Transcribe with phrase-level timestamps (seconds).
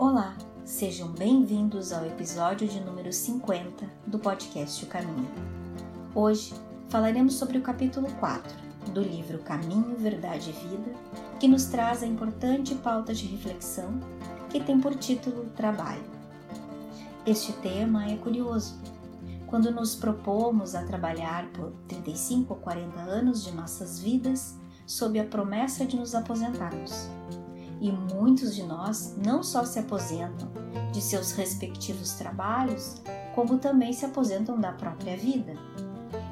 [0.00, 0.34] Olá,
[0.64, 5.30] sejam bem-vindos ao episódio de número 50 do podcast O Caminho.
[6.14, 6.54] Hoje
[6.88, 8.50] falaremos sobre o capítulo 4
[8.94, 10.90] do livro Caminho, Verdade e Vida,
[11.38, 14.00] que nos traz a importante pauta de reflexão
[14.48, 16.10] que tem por título Trabalho.
[17.26, 18.78] Este tema é curioso.
[19.46, 25.24] Quando nos propomos a trabalhar por 35 ou 40 anos de nossas vidas sob a
[25.26, 27.06] promessa de nos aposentarmos,
[27.80, 30.48] e muitos de nós não só se aposentam
[30.92, 32.96] de seus respectivos trabalhos,
[33.34, 35.54] como também se aposentam da própria vida,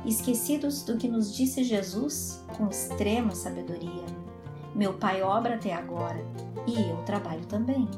[0.04, 4.04] esquecidos do que nos disse Jesus com extrema sabedoria:
[4.74, 6.24] Meu Pai obra até agora
[6.66, 7.88] e eu trabalho também.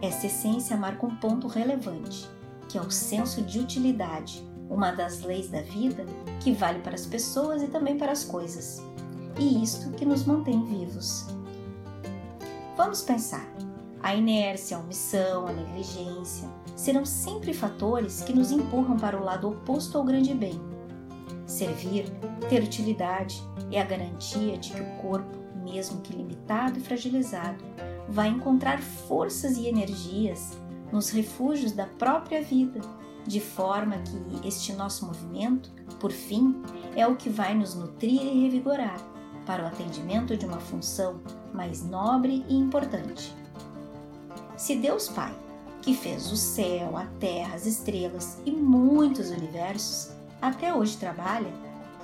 [0.00, 2.28] Essa essência marca um ponto relevante,
[2.68, 6.04] que é o senso de utilidade, uma das leis da vida
[6.40, 8.82] que vale para as pessoas e também para as coisas,
[9.38, 11.26] e isto que nos mantém vivos.
[12.76, 13.46] Vamos pensar.
[14.02, 19.48] A inércia, a omissão, a negligência serão sempre fatores que nos empurram para o lado
[19.48, 20.60] oposto ao grande bem.
[21.46, 22.06] Servir,
[22.48, 23.40] ter utilidade,
[23.70, 27.64] é a garantia de que o corpo, mesmo que limitado e fragilizado,
[28.08, 30.58] vai encontrar forças e energias
[30.92, 32.80] nos refúgios da própria vida,
[33.24, 35.70] de forma que este nosso movimento,
[36.00, 36.60] por fim,
[36.96, 39.13] é o que vai nos nutrir e revigorar
[39.46, 41.20] para o atendimento de uma função
[41.52, 43.34] mais nobre e importante.
[44.56, 45.34] Se Deus Pai,
[45.82, 51.52] que fez o céu, a terra, as estrelas e muitos universos, até hoje trabalha,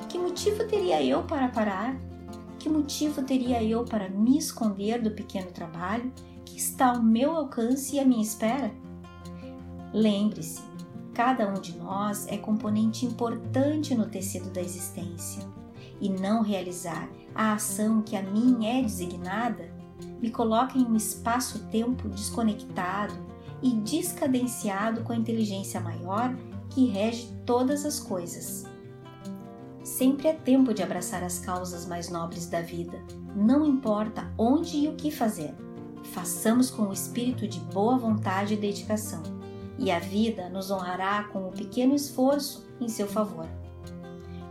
[0.08, 1.96] que motivo teria eu para parar?
[2.58, 6.12] Que motivo teria eu para me esconder do pequeno trabalho
[6.44, 8.70] que está ao meu alcance e à minha espera?
[9.92, 10.60] Lembre-se,
[11.14, 15.42] cada um de nós é componente importante no tecido da existência
[16.00, 19.70] e não realizar a ação que a mim é designada
[20.20, 23.14] me coloca em um espaço-tempo desconectado
[23.62, 26.34] e descadenciado com a inteligência maior
[26.70, 28.64] que rege todas as coisas.
[29.82, 33.02] Sempre é tempo de abraçar as causas mais nobres da vida,
[33.34, 35.54] não importa onde e o que fazer.
[36.12, 39.22] Façamos com o espírito de boa vontade e dedicação,
[39.78, 43.48] e a vida nos honrará com o pequeno esforço em seu favor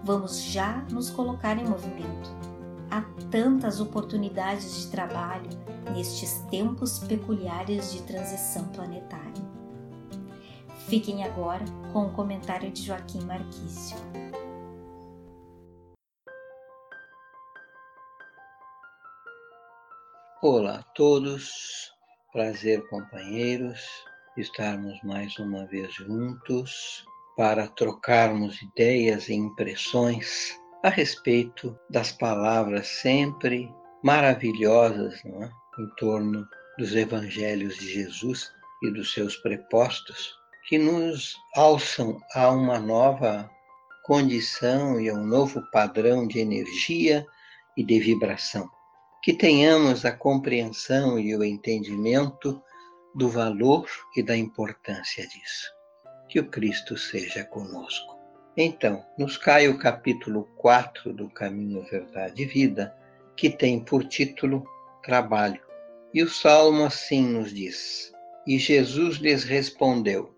[0.03, 2.38] vamos já nos colocar em movimento.
[2.91, 5.49] Há tantas oportunidades de trabalho
[5.93, 9.47] nestes tempos peculiares de transição planetária.
[10.87, 11.63] Fiquem agora
[11.93, 13.95] com o comentário de Joaquim Marquício.
[20.41, 21.91] Olá a todos,
[22.33, 23.85] prazer companheiros,
[24.35, 27.05] estarmos mais uma vez juntos
[27.37, 33.71] para trocarmos ideias e impressões a respeito das palavras sempre
[34.03, 35.51] maravilhosas não é?
[35.79, 36.47] em torno
[36.77, 38.51] dos evangelhos de Jesus
[38.83, 40.33] e dos seus prepostos,
[40.67, 43.49] que nos alçam a uma nova
[44.05, 47.25] condição e a um novo padrão de energia
[47.75, 48.69] e de vibração.
[49.21, 52.61] Que tenhamos a compreensão e o entendimento
[53.15, 53.85] do valor
[54.15, 55.79] e da importância disso
[56.29, 58.18] que o Cristo seja conosco.
[58.61, 62.93] Então, nos cai o capítulo 4 do Caminho, Verdade e Vida,
[63.33, 64.67] que tem por título
[65.01, 65.61] Trabalho.
[66.13, 68.11] E o salmo assim nos diz:
[68.45, 70.35] E Jesus lhes respondeu: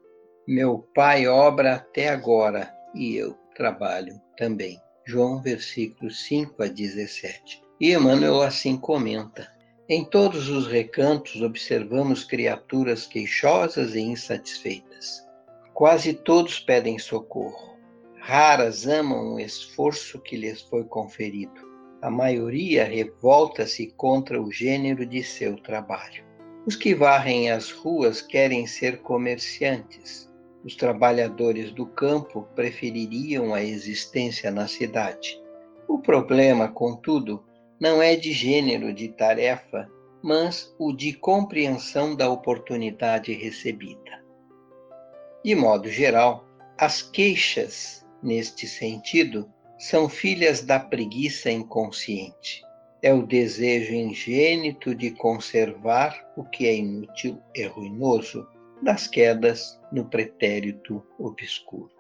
[0.48, 4.80] Meu Pai obra até agora e eu trabalho também.
[5.04, 7.64] João, versículos 5 a 17.
[7.80, 9.52] E Emmanuel assim comenta:
[9.90, 15.26] Em todos os recantos observamos criaturas queixosas e insatisfeitas
[15.74, 17.71] Quase todos pedem socorro.
[18.24, 21.60] Raras amam o esforço que lhes foi conferido.
[22.04, 26.24] A maioria revolta-se contra o gênero de seu trabalho.
[26.64, 30.32] Os que varrem as ruas querem ser comerciantes.
[30.64, 35.42] Os trabalhadores do campo prefeririam a existência na cidade.
[35.88, 37.44] O problema, contudo,
[37.80, 39.90] não é de gênero de tarefa,
[40.22, 44.24] mas o de compreensão da oportunidade recebida.
[45.44, 46.48] De modo geral,
[46.78, 52.64] as queixas, neste sentido, são filhas da preguiça inconsciente.
[53.02, 58.48] É o desejo ingênito de conservar o que é inútil e ruinoso,
[58.82, 61.92] das quedas no pretérito obscuro.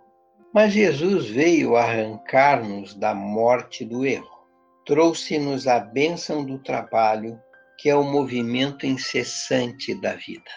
[0.53, 4.41] Mas Jesus veio arrancar-nos da morte do erro.
[4.85, 7.39] Trouxe-nos a bênção do trabalho,
[7.77, 10.51] que é o movimento incessante da vida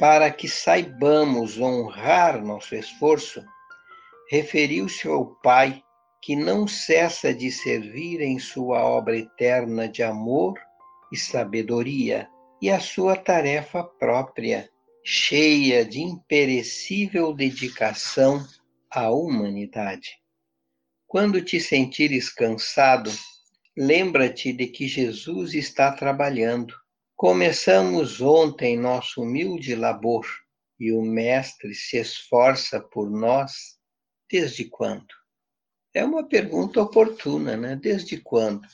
[0.00, 3.44] para que saibamos honrar nosso esforço,
[4.30, 5.82] referiu-se ao Pai
[6.22, 10.54] que não cessa de servir em sua obra eterna de amor
[11.12, 12.28] e sabedoria,
[12.62, 14.70] e a sua tarefa própria,
[15.04, 18.46] cheia de imperecível dedicação
[18.88, 20.18] à humanidade.
[21.08, 23.10] Quando te sentires cansado,
[23.76, 26.72] lembra-te de que Jesus está trabalhando.
[27.16, 30.24] Começamos ontem nosso humilde labor
[30.78, 33.79] e o Mestre se esforça por nós
[34.30, 35.08] desde quando?
[35.92, 37.76] É uma pergunta oportuna, né?
[37.76, 38.66] Desde quando?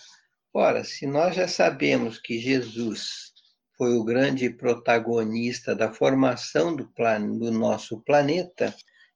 [0.53, 3.33] Ora, se nós já sabemos que Jesus
[3.77, 6.91] foi o grande protagonista da formação do,
[7.39, 8.75] do nosso planeta,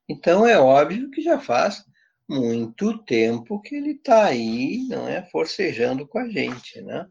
[0.08, 1.84] então é óbvio que já faz
[2.28, 7.06] muito tempo que ele está aí, não é, forcejando com a gente, né?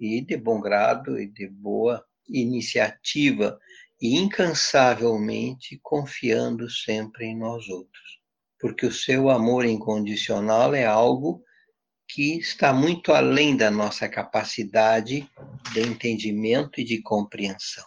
[0.00, 3.58] E de bom grado e de boa iniciativa
[4.00, 8.17] e incansavelmente confiando sempre em nós outros,
[8.58, 11.42] porque o seu amor incondicional é algo
[12.08, 15.30] que está muito além da nossa capacidade
[15.72, 17.84] de entendimento e de compreensão.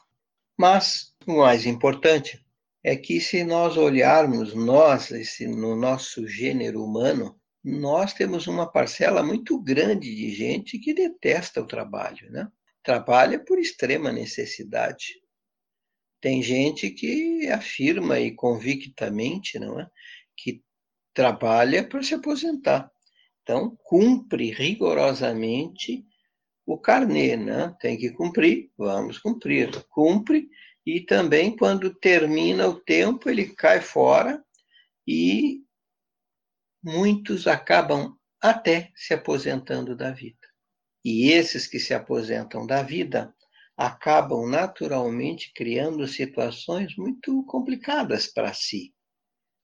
[0.58, 2.40] Mas o mais importante
[2.84, 9.22] é que se nós olharmos nós, esse, no nosso gênero humano, nós temos uma parcela
[9.22, 12.48] muito grande de gente que detesta o trabalho, né?
[12.84, 15.22] Trabalha por extrema necessidade.
[16.20, 19.88] Tem gente que afirma e convictamente, não é,
[20.42, 20.64] que
[21.14, 22.92] trabalha para se aposentar.
[23.42, 26.06] Então, cumpre rigorosamente
[26.66, 27.76] o carnê, né?
[27.80, 29.70] Tem que cumprir, vamos cumprir.
[29.90, 30.50] Cumpre
[30.86, 34.44] e também quando termina o tempo ele cai fora
[35.08, 35.62] e
[36.84, 40.48] muitos acabam até se aposentando da vida.
[41.04, 43.34] E esses que se aposentam da vida
[43.76, 48.94] acabam naturalmente criando situações muito complicadas para si,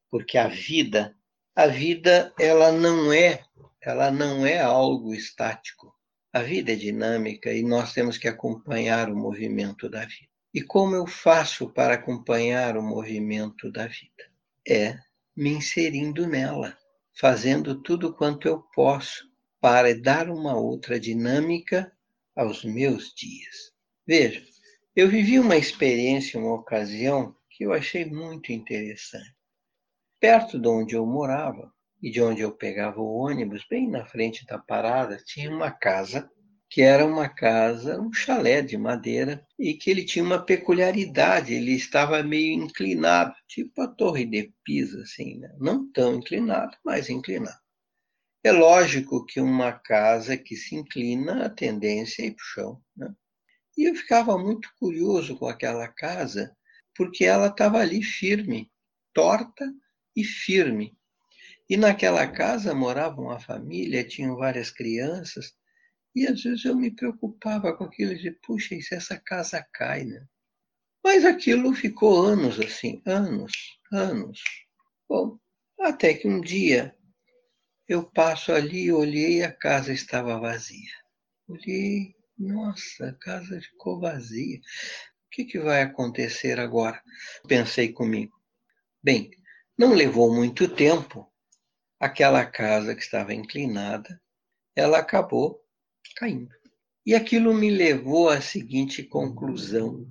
[0.09, 1.15] porque a vida,
[1.55, 3.43] a vida ela não é,
[3.81, 5.93] ela não é algo estático.
[6.33, 10.29] A vida é dinâmica e nós temos que acompanhar o movimento da vida.
[10.53, 14.31] E como eu faço para acompanhar o movimento da vida?
[14.67, 14.97] É
[15.35, 16.77] me inserindo nela,
[17.13, 19.27] fazendo tudo quanto eu posso
[19.59, 21.91] para dar uma outra dinâmica
[22.35, 23.71] aos meus dias.
[24.05, 24.43] Veja,
[24.95, 29.36] eu vivi uma experiência, uma ocasião que eu achei muito interessante.
[30.19, 31.71] Perto de onde eu morava
[32.01, 36.29] e de onde eu pegava o ônibus, bem na frente da parada, tinha uma casa
[36.69, 41.73] que era uma casa, um chalé de madeira, e que ele tinha uma peculiaridade, ele
[41.73, 45.55] estava meio inclinado, tipo a Torre de Pisa, assim, né?
[45.59, 47.59] não tão inclinado, mas inclinado.
[48.43, 52.81] É lógico que uma casa que se inclina, a tendência é ir para o chão.
[52.95, 53.13] Né?
[53.77, 56.55] E eu ficava muito curioso com aquela casa,
[56.95, 58.69] porque ela estava ali firme,
[59.13, 59.65] torta
[60.17, 60.97] e firme.
[61.69, 65.53] E naquela casa morava uma família, tinham várias crianças,
[66.15, 70.03] e às vezes eu me preocupava com aquilo de, puxa, e se essa casa cai,
[70.03, 70.25] né?
[71.03, 73.51] Mas aquilo ficou anos assim, anos,
[73.91, 74.41] anos.
[75.07, 75.37] Bom,
[75.79, 76.95] até que um dia
[77.87, 80.91] eu passo ali, olhei e a casa estava vazia.
[81.47, 84.57] Olhei, nossa, a casa ficou vazia.
[84.57, 87.01] O que, que vai acontecer agora?
[87.47, 88.35] Pensei comigo.
[89.03, 89.29] Bem,
[89.77, 91.31] não levou muito tempo.
[91.99, 94.19] Aquela casa que estava inclinada,
[94.75, 95.63] ela acabou
[96.15, 96.53] caindo.
[97.05, 100.07] E aquilo me levou à seguinte conclusão: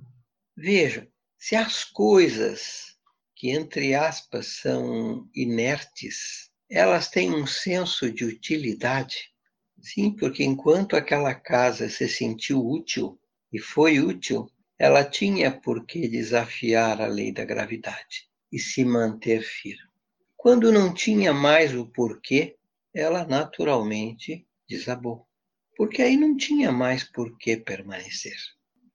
[0.55, 1.07] veja,
[1.37, 2.95] se as coisas
[3.35, 9.31] que, entre aspas, são inertes, elas têm um senso de utilidade.
[9.79, 13.19] Sim, porque enquanto aquela casa se sentiu útil
[13.53, 19.41] e foi útil, ela tinha por que desafiar a lei da gravidade e se manter
[19.41, 19.89] firme.
[20.35, 22.57] Quando não tinha mais o porquê,
[22.93, 25.27] ela naturalmente desabou
[25.77, 28.35] porque aí não tinha mais por que permanecer.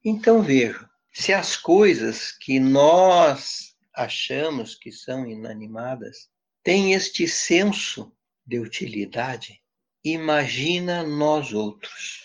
[0.04, 6.28] Então vejo, se as coisas que nós achamos que são inanimadas
[6.64, 8.12] têm este senso
[8.44, 9.62] de utilidade,
[10.04, 12.24] imagina nós outros.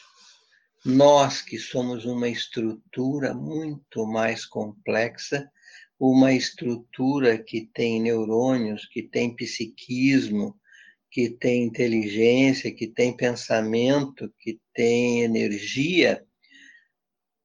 [0.83, 5.47] Nós que somos uma estrutura muito mais complexa,
[5.99, 10.55] uma estrutura que tem neurônios, que tem psiquismo,
[11.09, 16.23] que tem inteligência, que tem pensamento, que tem energia,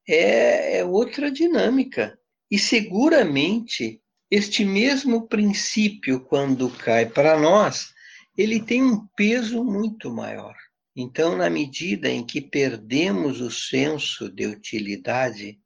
[0.07, 2.17] é, é outra dinâmica.
[2.51, 7.93] E seguramente este mesmo princípio, quando cai para nós,
[8.35, 10.55] ele tem um peso muito maior.
[10.95, 15.59] Então, na medida em que perdemos o senso de utilidade,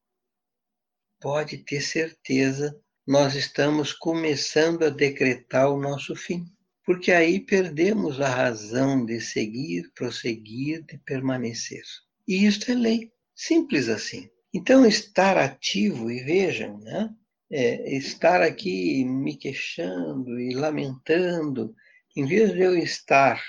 [1.19, 6.45] pode ter certeza, nós estamos começando a decretar o nosso fim
[6.87, 11.83] porque aí perdemos a razão de seguir, prosseguir, de permanecer.
[12.25, 14.29] E isto é lei, simples assim.
[14.53, 17.13] Então, estar ativo, e vejam, né?
[17.51, 21.75] É, estar aqui me queixando e lamentando,
[22.15, 23.43] em vez de eu estar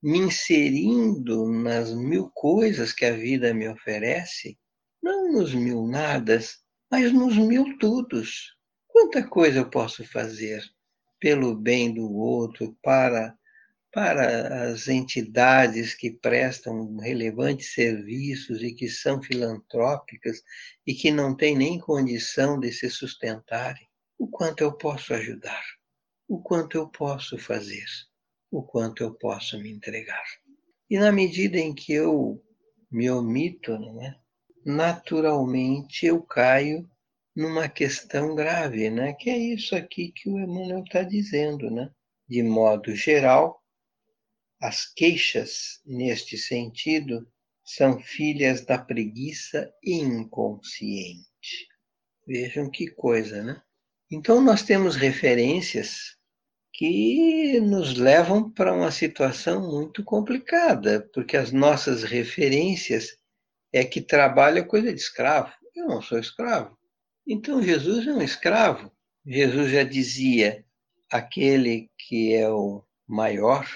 [0.00, 4.56] me inserindo nas mil coisas que a vida me oferece,
[5.02, 6.58] não nos mil nadas,
[6.90, 8.54] mas nos mil tudos.
[8.86, 10.62] Quanta coisa eu posso fazer
[11.18, 13.36] pelo bem do outro, para,
[13.92, 20.42] para as entidades que prestam relevantes serviços e que são filantrópicas
[20.86, 23.88] e que não têm nem condição de se sustentarem.
[24.18, 25.62] O quanto eu posso ajudar,
[26.28, 27.86] o quanto eu posso fazer,
[28.50, 30.24] o quanto eu posso me entregar.
[30.88, 32.42] E na medida em que eu
[32.90, 34.16] me omito, não é?
[34.66, 36.90] Naturalmente eu caio
[37.34, 39.12] numa questão grave, né?
[39.12, 41.70] que é isso aqui que o Emmanuel está dizendo.
[41.70, 41.88] Né?
[42.28, 43.62] De modo geral,
[44.60, 47.30] as queixas, neste sentido,
[47.64, 51.68] são filhas da preguiça inconsciente.
[52.26, 53.62] Vejam que coisa, né?
[54.10, 56.16] Então, nós temos referências
[56.72, 63.16] que nos levam para uma situação muito complicada, porque as nossas referências
[63.76, 65.52] é que trabalho é coisa de escravo.
[65.74, 66.76] Eu não sou escravo.
[67.26, 68.90] Então Jesus é um escravo.
[69.26, 70.64] Jesus já dizia:
[71.10, 73.68] aquele que é o maior,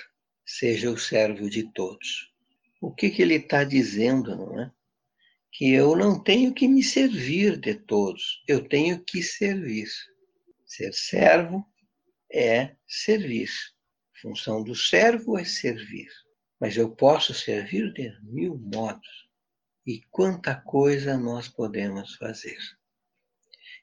[0.47, 2.33] seja o servo de todos.
[2.80, 4.73] O que, que ele está dizendo, não é?
[5.52, 9.88] Que eu não tenho que me servir de todos, eu tenho que servir.
[10.64, 11.66] Ser servo
[12.33, 13.50] é servir.
[14.16, 16.09] A função do servo é servir.
[16.61, 19.29] Mas eu posso servir de mil modos.
[19.87, 22.58] E quanta coisa nós podemos fazer.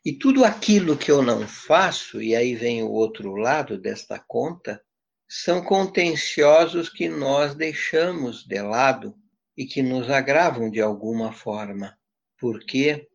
[0.05, 4.81] E tudo aquilo que eu não faço, e aí vem o outro lado desta conta,
[5.27, 9.17] são contenciosos que nós deixamos de lado
[9.57, 11.97] e que nos agravam de alguma forma.
[12.39, 13.09] Por quê?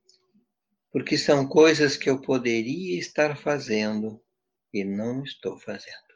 [0.90, 4.20] Porque são coisas que eu poderia estar fazendo
[4.72, 6.12] e não estou fazendo.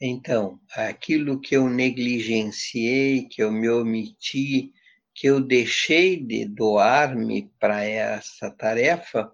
[0.00, 4.72] Então, aquilo que eu negligenciei, que eu me omiti,
[5.20, 9.30] que eu deixei de doar-me para essa tarefa,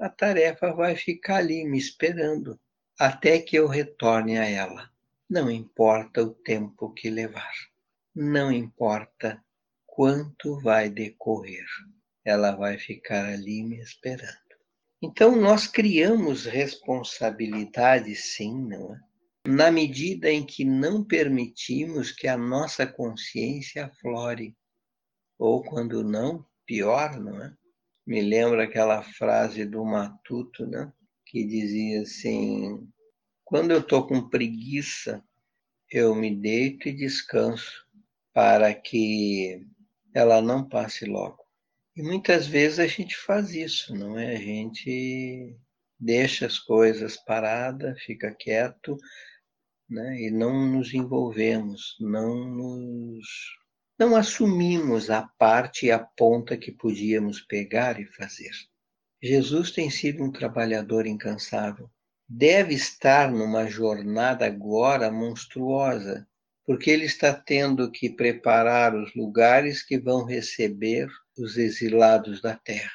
[0.00, 2.58] a tarefa vai ficar ali me esperando
[2.98, 4.90] até que eu retorne a ela.
[5.30, 7.52] Não importa o tempo que levar,
[8.12, 9.40] não importa
[9.86, 11.66] quanto vai decorrer,
[12.24, 14.56] ela vai ficar ali me esperando.
[15.00, 19.00] Então, nós criamos responsabilidades, sim, não é?
[19.46, 24.56] Na medida em que não permitimos que a nossa consciência aflore,
[25.38, 27.54] ou quando não, pior, não é?
[28.06, 30.92] me lembra aquela frase do Matuto, né?
[31.26, 32.88] que dizia assim:
[33.44, 35.22] quando eu estou com preguiça,
[35.90, 37.84] eu me deito e descanso
[38.32, 39.66] para que
[40.14, 41.44] ela não passe logo.
[41.96, 44.36] E muitas vezes a gente faz isso, não é?
[44.36, 45.56] A gente
[45.98, 48.96] deixa as coisas paradas, fica quieto,
[49.88, 50.20] né?
[50.20, 53.26] E não nos envolvemos, não nos
[53.98, 58.52] não assumimos a parte e a ponta que podíamos pegar e fazer.
[59.22, 61.90] Jesus tem sido um trabalhador incansável.
[62.28, 66.26] Deve estar numa jornada agora monstruosa,
[66.64, 72.90] porque ele está tendo que preparar os lugares que vão receber os exilados da terra.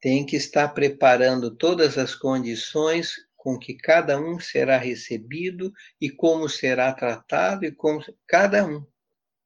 [0.00, 6.48] Tem que estar preparando todas as condições com que cada um será recebido e como
[6.48, 8.86] será tratado e como cada um.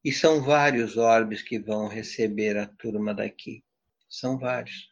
[0.04, 3.64] E são vários orbes que vão receber a turma daqui.
[4.08, 4.88] São vários.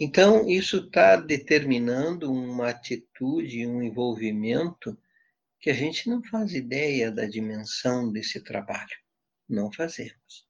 [0.00, 4.98] Então, isso está determinando uma atitude, um envolvimento
[5.60, 8.96] que a gente não faz ideia da dimensão desse trabalho.
[9.48, 10.46] Não fazemos.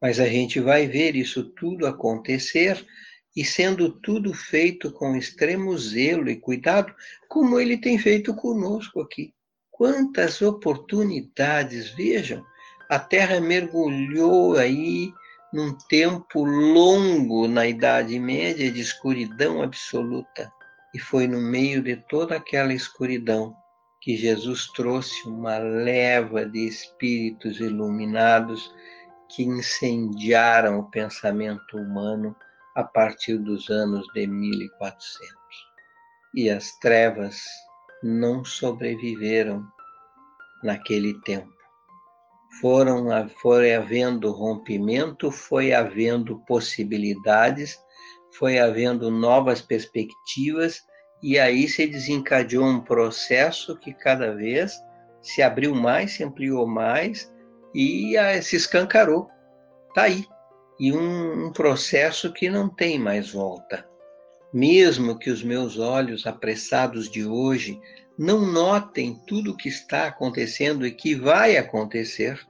[0.00, 2.86] Mas a gente vai ver isso tudo acontecer
[3.34, 6.94] e sendo tudo feito com extremo zelo e cuidado,
[7.28, 9.34] como ele tem feito conosco aqui.
[9.70, 12.42] Quantas oportunidades, vejam,
[12.88, 15.12] a Terra mergulhou aí
[15.52, 20.52] num tempo longo na Idade Média de escuridão absoluta.
[20.94, 23.54] E foi no meio de toda aquela escuridão
[24.00, 28.72] que Jesus trouxe uma leva de espíritos iluminados
[29.28, 32.36] que incendiaram o pensamento humano
[32.76, 35.34] a partir dos anos de 1400.
[36.34, 37.42] E as trevas
[38.02, 39.66] não sobreviveram
[40.62, 41.55] naquele tempo
[42.60, 47.78] foram foi havendo rompimento, foi havendo possibilidades,
[48.38, 50.82] foi havendo novas perspectivas
[51.22, 54.74] e aí se desencadeou um processo que cada vez
[55.22, 57.32] se abriu mais, se ampliou mais
[57.74, 59.28] e se escancarou.
[59.88, 60.24] Está aí.
[60.78, 63.88] e um, um processo que não tem mais volta.
[64.52, 67.80] Mesmo que os meus olhos apressados de hoje
[68.18, 72.40] não notem tudo o que está acontecendo e que vai acontecer,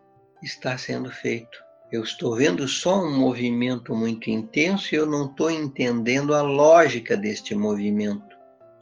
[0.43, 1.67] está sendo feito.
[1.91, 7.17] Eu estou vendo só um movimento muito intenso e eu não estou entendendo a lógica
[7.17, 8.37] deste movimento.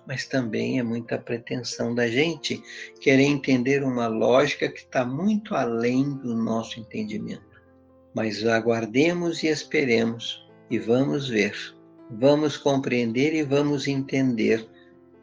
[0.07, 2.63] Mas também é muita pretensão da gente
[3.01, 7.43] querer entender uma lógica que está muito além do nosso entendimento.
[8.15, 11.55] Mas aguardemos e esperemos e vamos ver,
[12.11, 14.67] vamos compreender e vamos entender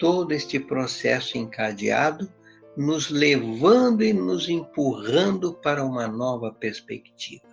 [0.01, 2.27] todo este processo encadeado,
[2.75, 7.43] nos levando e nos empurrando para uma nova perspectiva.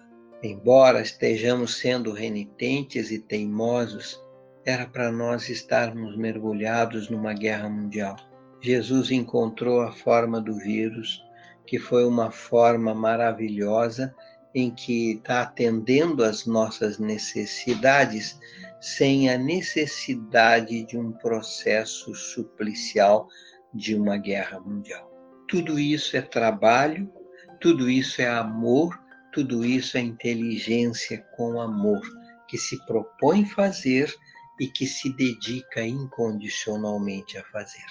[0.42, 4.18] Embora estejamos sendo renitentes e teimosos,
[4.64, 8.16] era para nós estarmos mergulhados numa guerra mundial.
[8.62, 11.22] Jesus encontrou a forma do vírus,
[11.66, 14.14] que foi uma forma maravilhosa
[14.54, 18.40] em que está atendendo às nossas necessidades
[18.80, 23.28] sem a necessidade de um processo suplicial
[23.74, 25.10] de uma guerra mundial.
[25.48, 27.12] Tudo isso é trabalho,
[27.60, 28.98] tudo isso é amor,
[29.32, 32.00] tudo isso é inteligência com amor,
[32.48, 34.12] que se propõe fazer
[34.60, 37.86] e que se dedica incondicionalmente a fazer.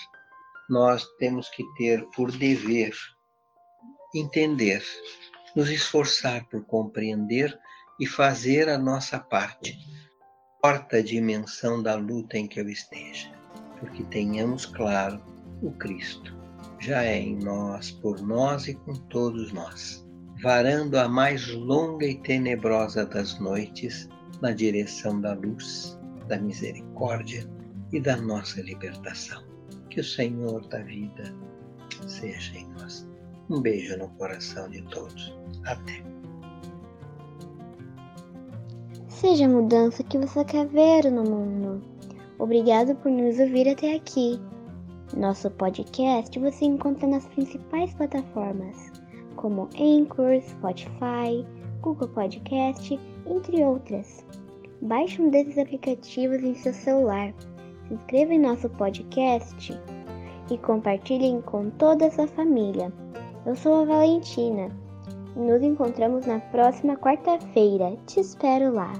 [0.69, 2.93] Nós temos que ter por dever
[4.15, 4.83] entender
[5.57, 7.57] nos esforçar por compreender
[7.99, 9.75] e fazer a nossa parte,
[10.67, 13.31] importa a dimensão da luta em que eu esteja,
[13.79, 15.17] porque tenhamos claro
[15.61, 16.35] o Cristo
[16.77, 20.05] já é em nós, por nós e com todos nós,
[20.43, 24.09] varando a mais longa e tenebrosa das noites
[24.41, 25.97] na direção da luz,
[26.27, 27.49] da misericórdia
[27.93, 29.41] e da nossa libertação.
[29.89, 31.33] Que o Senhor da vida
[32.07, 33.07] seja em nós.
[33.49, 35.33] Um beijo no coração de todos.
[35.63, 36.16] Até.
[39.19, 41.81] Seja a mudança que você quer ver no mundo.
[42.37, 44.39] Obrigado por nos ouvir até aqui.
[45.17, 48.91] Nosso podcast você encontra nas principais plataformas,
[49.35, 51.43] como Anchor, Spotify,
[51.81, 54.23] Google Podcast, entre outras.
[54.83, 57.33] Baixe um desses aplicativos em seu celular,
[57.87, 59.73] se inscreva em nosso podcast
[60.51, 62.93] e compartilhem com toda a sua família.
[63.47, 64.69] Eu sou a Valentina.
[65.37, 67.95] Nos encontramos na próxima quarta-feira.
[68.07, 68.91] Te espero lá.